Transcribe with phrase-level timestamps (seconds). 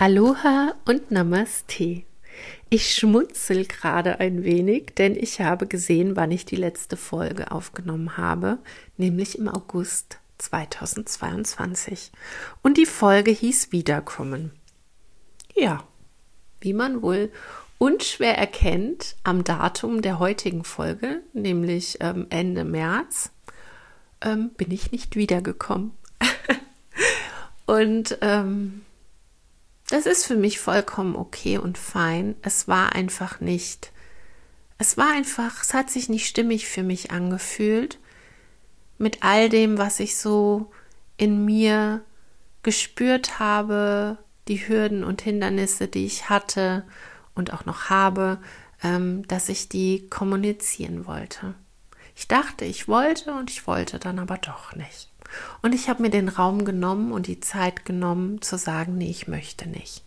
[0.00, 2.04] Aloha und Namaste.
[2.70, 8.16] Ich schmunzel gerade ein wenig, denn ich habe gesehen, wann ich die letzte Folge aufgenommen
[8.16, 8.60] habe,
[8.96, 12.12] nämlich im August 2022.
[12.62, 14.52] Und die Folge hieß Wiederkommen.
[15.54, 15.84] Ja,
[16.62, 17.30] wie man wohl
[17.76, 23.32] unschwer erkennt am Datum der heutigen Folge, nämlich ähm, Ende März,
[24.22, 25.92] ähm, bin ich nicht wiedergekommen.
[27.66, 28.80] Und ähm,
[29.90, 32.36] das ist für mich vollkommen okay und fein.
[32.42, 33.92] Es war einfach nicht,
[34.78, 37.98] es war einfach, es hat sich nicht stimmig für mich angefühlt.
[38.98, 40.70] Mit all dem, was ich so
[41.16, 42.02] in mir
[42.62, 46.84] gespürt habe, die Hürden und Hindernisse, die ich hatte
[47.34, 48.38] und auch noch habe,
[48.82, 51.54] ähm, dass ich die kommunizieren wollte.
[52.20, 55.08] Ich dachte, ich wollte und ich wollte dann aber doch nicht.
[55.62, 59.26] Und ich habe mir den Raum genommen und die Zeit genommen zu sagen, nee, ich
[59.26, 60.04] möchte nicht.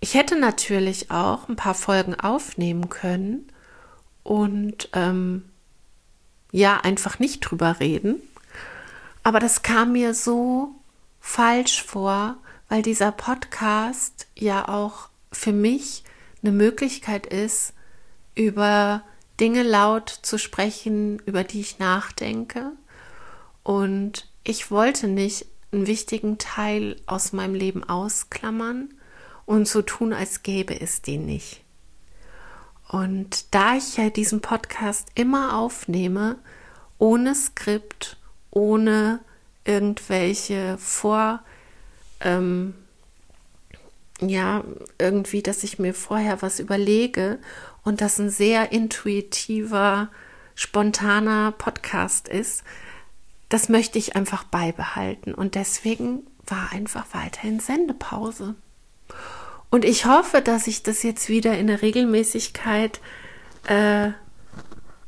[0.00, 3.46] Ich hätte natürlich auch ein paar Folgen aufnehmen können
[4.24, 5.44] und ähm,
[6.50, 8.20] ja, einfach nicht drüber reden.
[9.22, 10.74] Aber das kam mir so
[11.20, 16.02] falsch vor, weil dieser Podcast ja auch für mich
[16.42, 17.72] eine Möglichkeit ist,
[18.34, 19.04] über
[19.40, 22.72] Dinge laut zu sprechen, über die ich nachdenke
[23.62, 28.94] und ich wollte nicht einen wichtigen Teil aus meinem Leben ausklammern
[29.46, 31.62] und so tun, als gäbe es den nicht.
[32.88, 36.36] Und da ich ja diesen Podcast immer aufnehme,
[36.98, 38.18] ohne Skript,
[38.50, 39.20] ohne
[39.64, 41.42] irgendwelche Vor,
[42.20, 42.74] ähm,
[44.20, 44.64] ja,
[44.98, 47.38] irgendwie, dass ich mir vorher was überlege
[47.82, 50.08] und das ein sehr intuitiver,
[50.54, 52.64] spontaner Podcast ist,
[53.48, 55.34] das möchte ich einfach beibehalten.
[55.34, 58.54] Und deswegen war einfach weiterhin Sendepause.
[59.70, 63.00] Und ich hoffe, dass ich das jetzt wieder in der Regelmäßigkeit,
[63.66, 64.10] äh,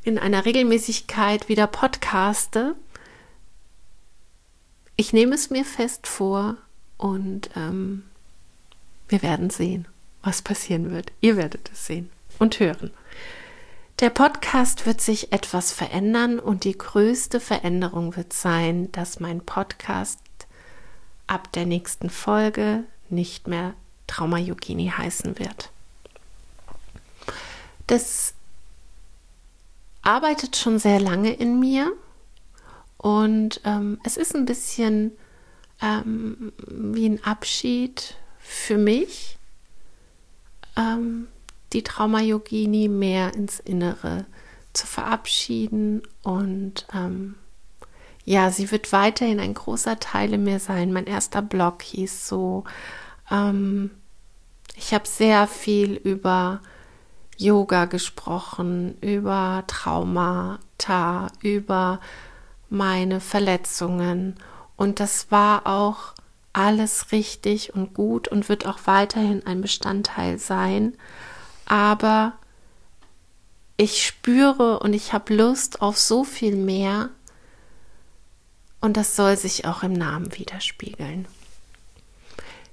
[0.03, 2.75] in einer Regelmäßigkeit wieder podcaste.
[4.95, 6.57] Ich nehme es mir fest vor
[6.97, 8.03] und ähm,
[9.09, 9.87] wir werden sehen,
[10.21, 11.11] was passieren wird.
[11.21, 12.09] Ihr werdet es sehen
[12.39, 12.91] und hören.
[13.99, 20.19] Der Podcast wird sich etwas verändern und die größte Veränderung wird sein, dass mein Podcast
[21.25, 23.73] ab der nächsten Folge nicht mehr
[24.05, 25.71] Trauma Yogini heißen wird.
[27.87, 28.33] Das
[30.03, 31.91] arbeitet schon sehr lange in mir
[32.97, 35.11] und ähm, es ist ein bisschen
[35.81, 38.15] ähm, wie ein Abschied
[38.47, 39.37] für mich.
[40.77, 41.27] Ähm,
[41.73, 44.25] die Trauma-Yogini mehr ins Innere
[44.73, 47.35] zu verabschieden und ähm,
[48.23, 50.93] ja, sie wird weiterhin ein großer Teil in mir sein.
[50.93, 52.63] Mein erster Blog hieß so,
[53.31, 53.91] ähm,
[54.75, 56.61] ich habe sehr viel über
[57.37, 61.99] Yoga gesprochen, über Traumata, über
[62.69, 64.35] meine Verletzungen
[64.75, 66.13] und das war auch
[66.57, 70.97] alles richtig und gut und wird auch weiterhin ein Bestandteil sein
[71.67, 72.33] aber
[73.75, 77.09] ich spüre und ich habe Lust auf so viel mehr
[78.79, 81.27] und das soll sich auch im Namen widerspiegeln.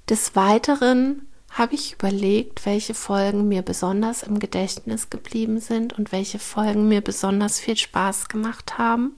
[0.08, 6.38] Des Weiteren habe ich überlegt, welche Folgen mir besonders im Gedächtnis geblieben sind und welche
[6.38, 9.12] Folgen mir besonders viel Spaß gemacht haben.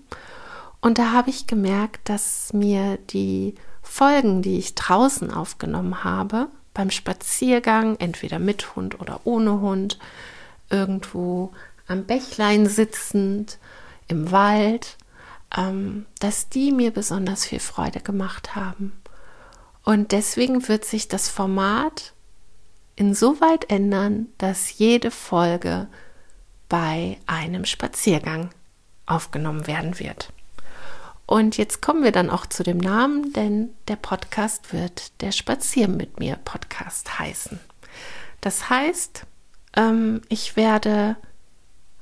[0.81, 3.55] Und da habe ich gemerkt, dass mir die
[3.89, 9.99] Folgen, die ich draußen aufgenommen habe, beim Spaziergang, entweder mit Hund oder ohne Hund,
[10.69, 11.53] irgendwo
[11.87, 13.59] am Bächlein sitzend,
[14.09, 14.97] im Wald,
[15.57, 18.93] ähm, dass die mir besonders viel Freude gemacht haben.
[19.85, 22.13] Und deswegen wird sich das Format
[22.97, 25.87] insoweit ändern, dass jede Folge
[26.69, 28.51] bei einem Spaziergang
[29.07, 30.33] aufgenommen werden wird.
[31.27, 35.89] Und jetzt kommen wir dann auch zu dem Namen, denn der Podcast wird der Spazier
[35.89, 37.59] mit mir Podcast heißen.
[38.41, 39.27] Das heißt,
[39.77, 41.17] ähm, ich werde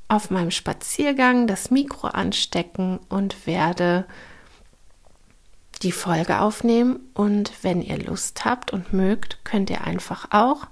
[0.08, 4.04] auf meinem Spaziergang das Mikro anstecken und werde
[5.82, 7.00] die Folge aufnehmen.
[7.14, 10.66] Und wenn ihr Lust habt und mögt, könnt ihr einfach auch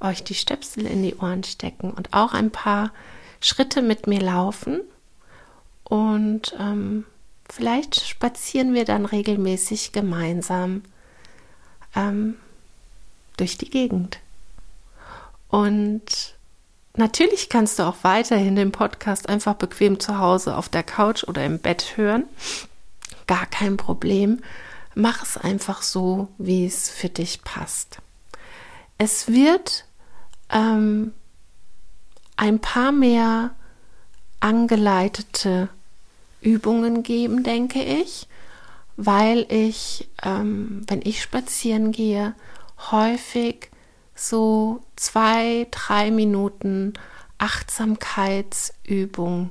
[0.00, 2.92] euch die Stöpsel in die Ohren stecken und auch ein paar
[3.40, 4.80] Schritte mit mir laufen.
[5.84, 7.04] Und ähm,
[7.48, 10.82] Vielleicht spazieren wir dann regelmäßig gemeinsam
[11.96, 12.36] ähm,
[13.36, 14.18] durch die Gegend.
[15.48, 16.36] Und
[16.96, 21.44] natürlich kannst du auch weiterhin den Podcast einfach bequem zu Hause auf der Couch oder
[21.44, 22.24] im Bett hören.
[23.26, 24.42] Gar kein Problem.
[24.94, 27.98] Mach es einfach so, wie es für dich passt.
[28.98, 29.84] es wird
[30.50, 31.14] ähm,
[32.36, 33.50] ein paar mehr
[34.40, 35.68] angeleitete
[36.40, 38.28] Übungen geben, denke ich,
[38.96, 42.34] weil ich, ähm, wenn ich spazieren gehe,
[42.90, 43.70] häufig
[44.14, 46.94] so zwei, drei Minuten
[47.38, 49.50] Achtsamkeitsübung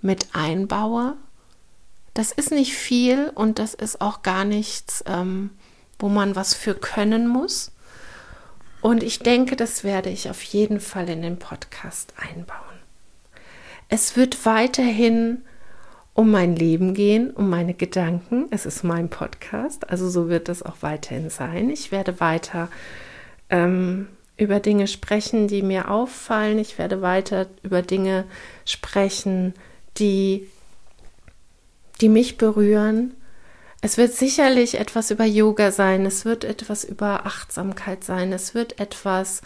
[0.00, 1.16] mit einbaue.
[2.14, 5.50] Das ist nicht viel und das ist auch gar nichts, ähm,
[5.98, 7.70] wo man was für können muss.
[8.80, 12.58] Und ich denke, das werde ich auf jeden Fall in den Podcast einbauen.
[13.88, 15.42] Es wird weiterhin
[16.14, 18.46] um mein Leben gehen, um meine Gedanken.
[18.50, 21.70] Es ist mein Podcast, also so wird es auch weiterhin sein.
[21.70, 22.68] Ich werde weiter
[23.48, 26.58] ähm, über Dinge sprechen, die mir auffallen.
[26.58, 28.24] Ich werde weiter über Dinge
[28.64, 29.54] sprechen,
[29.98, 30.48] die,
[32.00, 33.14] die mich berühren.
[33.82, 38.78] Es wird sicherlich etwas über Yoga sein, es wird etwas über Achtsamkeit sein, es wird
[38.78, 39.40] etwas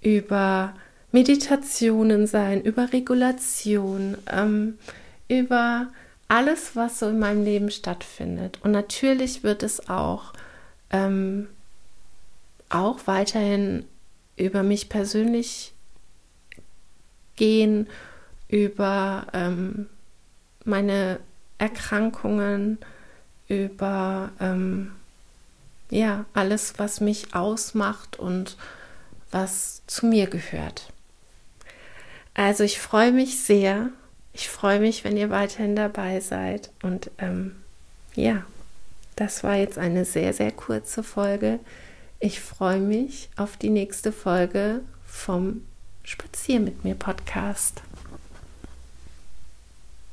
[0.00, 0.72] über
[1.12, 4.78] Meditationen sein, über Regulation, ähm,
[5.28, 5.88] über
[6.28, 8.58] alles, was so in meinem Leben stattfindet.
[8.62, 10.32] Und natürlich wird es auch,
[10.90, 11.48] ähm,
[12.68, 13.84] auch weiterhin
[14.36, 15.72] über mich persönlich
[17.36, 17.88] gehen,
[18.48, 19.86] über ähm,
[20.64, 21.20] meine
[21.58, 22.78] Erkrankungen,
[23.48, 24.92] über ähm,
[25.90, 28.56] ja alles, was mich ausmacht und
[29.30, 30.92] was zu mir gehört.
[32.34, 33.90] Also ich freue mich sehr.
[34.38, 36.68] Ich freue mich, wenn ihr weiterhin dabei seid.
[36.82, 37.56] Und ähm,
[38.14, 38.44] ja,
[39.16, 41.58] das war jetzt eine sehr, sehr kurze Folge.
[42.20, 45.62] Ich freue mich auf die nächste Folge vom
[46.02, 47.80] Spazier mit mir Podcast.